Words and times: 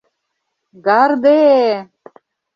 Гарде-е!.. 0.85 1.67